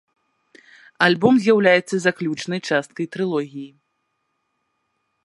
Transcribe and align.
Альбом 1.07 1.33
з'яўляецца 1.43 1.95
заключнай 2.07 2.59
часткай 2.71 3.05
трылогіі. 3.17 3.69